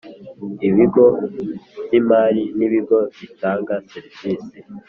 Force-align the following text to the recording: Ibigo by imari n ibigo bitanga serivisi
Ibigo 0.67 1.03
by 1.85 1.93
imari 1.99 2.43
n 2.57 2.59
ibigo 2.65 2.97
bitanga 3.19 3.73
serivisi 3.91 4.57